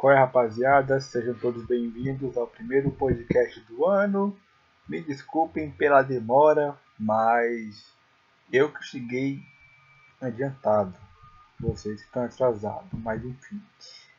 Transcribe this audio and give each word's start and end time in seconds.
Qual 0.00 0.14
é, 0.14 0.18
rapaziada? 0.18 0.98
Sejam 0.98 1.34
todos 1.34 1.66
bem-vindos 1.66 2.34
ao 2.34 2.46
primeiro 2.46 2.90
podcast 2.90 3.60
do 3.68 3.84
ano. 3.84 4.34
Me 4.88 4.98
desculpem 5.02 5.70
pela 5.70 6.00
demora, 6.00 6.74
mas 6.98 7.84
eu 8.50 8.72
que 8.72 8.82
cheguei 8.82 9.42
adiantado. 10.18 10.94
Vocês 11.60 12.00
estão 12.00 12.24
atrasados, 12.24 12.88
mas 12.94 13.22
enfim. 13.22 13.60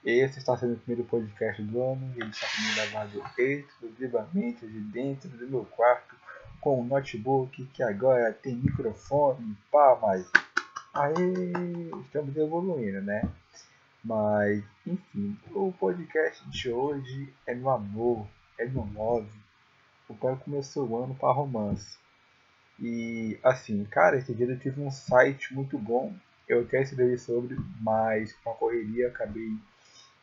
Esse 0.05 0.37
está 0.37 0.55
sendo 0.55 0.73
o 0.73 0.77
primeiro 0.77 1.03
podcast 1.09 1.59
do 1.63 1.81
ano 1.81 2.13
ele 2.15 2.29
está 2.29 2.45
sendo 2.45 2.75
gravado 2.75 3.23
exclusivamente 3.39 4.67
de 4.67 4.79
dentro 4.81 5.29
do 5.29 5.47
meu 5.47 5.65
quarto 5.65 6.15
com 6.59 6.79
um 6.79 6.85
notebook 6.85 7.65
que 7.73 7.81
agora 7.81 8.31
tem 8.31 8.55
microfone, 8.55 9.57
pá, 9.71 9.97
mas 9.99 10.29
aí 10.93 11.89
estamos 12.05 12.37
evoluindo, 12.37 13.01
né? 13.01 13.27
Mas, 14.03 14.63
enfim, 14.85 15.37
o 15.51 15.71
podcast 15.71 16.49
de 16.49 16.71
hoje 16.71 17.31
é 17.45 17.53
no 17.53 17.69
amor, 17.69 18.27
é 18.57 18.65
no 18.65 18.83
love. 18.93 19.31
O 20.09 20.15
pai 20.15 20.35
começou 20.43 20.87
o 20.87 21.03
ano 21.03 21.15
para 21.15 21.33
romance. 21.33 21.99
E, 22.79 23.39
assim, 23.43 23.85
cara, 23.85 24.17
esse 24.17 24.33
dia 24.33 24.47
eu 24.47 24.59
tive 24.59 24.81
um 24.81 24.89
site 24.89 25.53
muito 25.53 25.77
bom. 25.77 26.13
Eu 26.47 26.61
até 26.61 26.81
escrevi 26.81 27.17
sobre, 27.17 27.55
mas 27.79 28.33
com 28.43 28.51
a 28.51 28.55
correria 28.55 29.07
acabei 29.07 29.55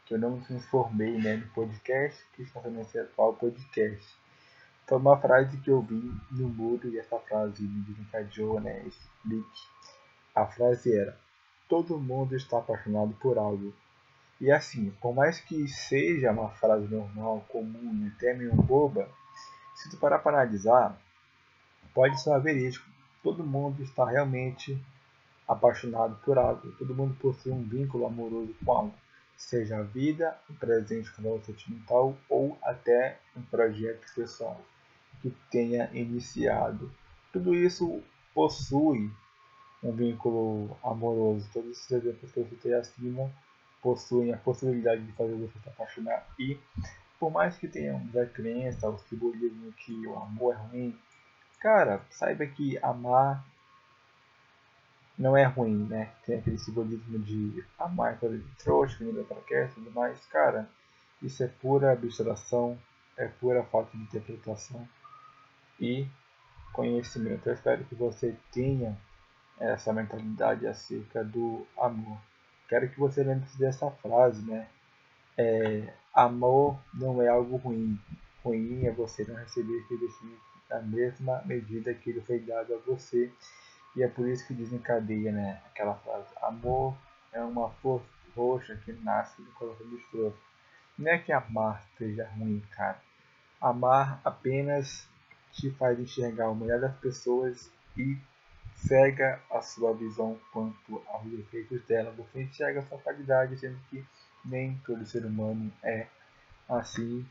que 0.04 0.14
eu 0.14 0.18
não 0.18 0.38
me 0.38 0.56
informei 0.56 1.18
né, 1.18 1.36
no 1.36 1.46
podcast, 1.48 2.26
que 2.32 2.42
está 2.42 2.60
sendo 2.62 2.80
esse 2.80 2.98
atual 2.98 3.34
podcast. 3.34 4.18
Então, 4.82 4.96
uma 4.96 5.20
frase 5.20 5.58
que 5.58 5.70
eu 5.70 5.82
vi 5.82 6.12
no 6.30 6.48
muro, 6.48 6.88
e 6.88 6.98
essa 6.98 7.18
frase 7.18 7.62
me 7.62 7.82
desencadeou, 7.82 8.58
né, 8.58 8.82
esse 8.86 9.06
clique. 9.22 9.60
A 10.34 10.46
frase 10.46 10.96
era: 10.96 11.18
todo 11.68 11.98
mundo 11.98 12.34
está 12.34 12.58
apaixonado 12.58 13.12
por 13.20 13.38
algo. 13.38 13.72
E 14.40 14.50
assim, 14.50 14.90
por 15.00 15.14
mais 15.14 15.40
que 15.40 15.68
seja 15.68 16.32
uma 16.32 16.48
frase 16.48 16.86
normal, 16.86 17.44
comum, 17.48 18.10
até 18.14 18.32
meio 18.32 18.54
boba, 18.54 19.08
se 19.74 19.90
tu 19.90 19.96
parar 19.96 20.20
para 20.20 20.40
analisar, 20.40 20.98
pode 21.94 22.20
ser 22.20 22.40
verídico. 22.40 22.88
Todo 23.22 23.44
mundo 23.44 23.82
está 23.82 24.04
realmente 24.04 24.80
apaixonado 25.46 26.16
por 26.24 26.38
algo. 26.38 26.70
Todo 26.72 26.94
mundo 26.94 27.16
possui 27.20 27.52
um 27.52 27.62
vínculo 27.62 28.06
amoroso 28.06 28.54
com 28.64 28.72
algo. 28.72 28.94
Seja 29.36 29.78
a 29.78 29.82
vida, 29.82 30.36
um 30.50 30.54
presente 30.54 31.12
com 31.12 31.22
valor 31.22 31.42
sentimental 31.44 32.16
ou 32.28 32.58
até 32.62 33.18
um 33.36 33.42
projeto 33.42 34.04
pessoal 34.14 34.60
que 35.20 35.30
tenha 35.50 35.90
iniciado. 35.92 36.90
Tudo 37.32 37.54
isso 37.54 38.02
possui 38.34 39.10
um 39.82 39.92
vínculo 39.92 40.76
amoroso. 40.82 41.48
Todos 41.52 41.70
esses 41.70 41.90
exemplos 41.90 42.32
que 42.32 42.40
eu 42.40 42.48
citei 42.48 42.74
acima 42.74 43.30
possuem 43.82 44.32
a 44.32 44.36
possibilidade 44.36 45.02
de 45.04 45.12
fazer 45.12 45.34
você 45.34 45.58
se 45.58 45.68
apaixonar. 45.68 46.26
E 46.38 46.58
por 47.18 47.30
mais 47.30 47.56
que 47.56 47.68
tenhamos 47.68 48.16
a 48.16 48.26
crença, 48.26 48.88
o 48.88 48.98
simbolismo 48.98 49.72
que 49.72 50.06
o 50.06 50.16
amor 50.16 50.54
é 50.54 50.58
ruim, 50.58 50.98
cara, 51.60 52.00
saiba 52.10 52.46
que 52.46 52.78
amar 52.78 53.44
não 55.18 55.36
é 55.36 55.44
ruim, 55.44 55.86
né? 55.88 56.12
Tem 56.24 56.38
aquele 56.38 56.58
simbolismo 56.58 57.18
de 57.18 57.64
amar 57.76 58.18
coisa 58.18 58.38
de 58.38 58.50
trouxa, 58.62 58.98
que 58.98 59.04
ninguém 59.04 59.26
quer 59.46 59.68
e 59.68 59.72
tudo 59.72 59.90
mais. 59.90 60.24
Cara, 60.26 60.70
isso 61.20 61.42
é 61.42 61.48
pura 61.48 61.92
abstração, 61.92 62.78
é 63.16 63.26
pura 63.26 63.64
falta 63.64 63.96
de 63.96 64.02
interpretação 64.04 64.88
e 65.80 66.06
conhecimento. 66.72 67.48
Eu 67.48 67.54
espero 67.54 67.84
que 67.84 67.96
você 67.96 68.36
tenha 68.52 68.96
essa 69.60 69.92
mentalidade 69.92 70.66
acerca 70.66 71.24
do 71.24 71.66
amor. 71.76 72.18
Quero 72.68 72.88
que 72.88 72.98
você 72.98 73.22
lembre 73.22 73.48
dessa 73.58 73.90
frase, 73.90 74.42
né? 74.42 74.68
É, 75.36 75.92
amor 76.14 76.78
não 76.94 77.22
é 77.22 77.28
algo 77.28 77.56
ruim. 77.56 77.98
Ruim 78.44 78.86
é 78.86 78.90
você 78.90 79.24
não 79.24 79.36
receber 79.36 79.78
esse 79.78 79.94
investimento 79.94 80.42
na 80.68 80.80
mesma 80.80 81.42
medida 81.44 81.94
que 81.94 82.10
ele 82.10 82.20
foi 82.20 82.38
dado 82.40 82.74
a 82.74 82.78
você. 82.78 83.32
E 83.96 84.02
é 84.02 84.08
por 84.08 84.28
isso 84.28 84.46
que 84.46 84.54
desencadeia 84.54 85.32
né, 85.32 85.60
aquela 85.66 85.94
frase. 85.94 86.28
Amor 86.42 86.94
é 87.32 87.42
uma 87.42 87.70
força 87.70 88.06
roxa 88.36 88.76
que 88.84 88.92
nasce 88.92 89.40
do 89.42 89.50
coração 89.52 89.86
do 89.86 89.96
estrofe. 89.96 90.38
Não 90.96 91.10
é 91.10 91.18
que 91.18 91.32
amar 91.32 91.84
seja 91.96 92.28
ruim, 92.36 92.62
cara. 92.72 93.00
Amar 93.60 94.20
apenas 94.24 95.08
te 95.52 95.70
faz 95.70 95.98
enxergar 95.98 96.50
o 96.50 96.54
melhor 96.54 96.80
das 96.80 96.96
pessoas 96.98 97.70
e 97.96 98.16
cega 98.86 99.40
a 99.50 99.60
sua 99.60 99.92
visão 99.94 100.38
quanto 100.52 101.02
aos 101.08 101.24
defeitos 101.24 101.82
dela. 101.84 102.12
Você 102.12 102.42
enxerga 102.42 102.80
a 102.80 102.82
sua 102.84 102.98
qualidade, 102.98 103.58
sendo 103.58 103.78
que 103.90 104.04
nem 104.44 104.80
todo 104.86 105.06
ser 105.06 105.24
humano 105.24 105.72
é 105.82 106.06
assim 106.68 107.26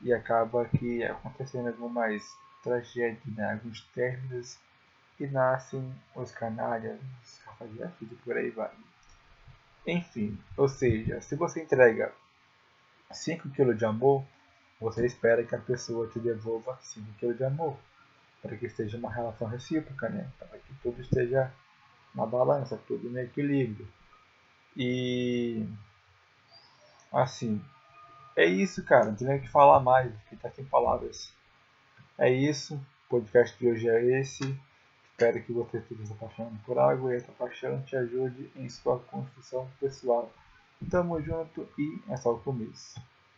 e 0.00 0.12
acaba 0.12 0.66
que 0.66 1.02
acontecendo 1.04 1.68
algumas 1.68 2.22
tragédias, 2.62 3.34
né? 3.34 3.52
alguns 3.52 3.82
términos 3.94 4.58
e 5.18 5.26
nascem 5.26 5.92
os 6.14 6.30
canalhas, 6.30 6.98
os 7.24 7.38
cafajestes 7.44 8.12
e 8.12 8.14
por 8.16 8.36
aí 8.36 8.50
vai. 8.50 8.70
Enfim, 9.86 10.38
ou 10.56 10.68
seja, 10.68 11.20
se 11.20 11.34
você 11.34 11.62
entrega 11.62 12.12
5 13.10 13.48
kg 13.50 13.74
de 13.74 13.84
amor, 13.84 14.24
você 14.80 15.04
espera 15.06 15.42
que 15.42 15.54
a 15.54 15.58
pessoa 15.58 16.08
te 16.08 16.20
devolva 16.20 16.78
5 16.82 17.06
kg 17.18 17.34
de 17.34 17.44
amor 17.44 17.76
para 18.42 18.56
que 18.56 18.66
esteja 18.66 18.96
uma 18.96 19.12
relação 19.12 19.48
recíproca, 19.48 20.08
né? 20.08 20.30
Para 20.38 20.58
que 20.58 20.74
tudo 20.82 21.00
esteja 21.00 21.52
na 22.14 22.26
balança, 22.26 22.80
tudo 22.86 23.10
no 23.10 23.18
equilíbrio. 23.18 23.88
E 24.76 25.66
assim, 27.12 27.60
é 28.36 28.44
isso, 28.46 28.84
cara. 28.84 29.06
Não 29.06 29.14
tem 29.14 29.26
nem 29.26 29.38
o 29.38 29.42
que 29.42 29.48
falar 29.48 29.80
mais, 29.80 30.12
porque 30.12 30.36
tá 30.36 30.50
sem 30.50 30.64
palavras. 30.64 31.32
É 32.16 32.30
isso. 32.30 32.74
O 32.74 33.08
podcast 33.10 33.58
de 33.58 33.68
hoje 33.68 33.88
é 33.88 34.20
esse. 34.20 34.58
Espero 35.10 35.42
que 35.42 35.52
você 35.52 35.78
esteja 35.78 36.06
se 36.06 36.12
apaixonando 36.12 36.58
por 36.64 36.78
algo 36.78 37.10
e 37.10 37.16
essa 37.16 37.32
paixão 37.32 37.82
te 37.82 37.96
ajude 37.96 38.52
em 38.54 38.68
sua 38.68 39.00
construção 39.00 39.68
pessoal. 39.80 40.32
Tamo 40.88 41.20
junto 41.20 41.68
e 41.76 42.00
é 42.08 42.16
só 42.16 42.32
o 42.32 42.38
começo. 42.38 43.00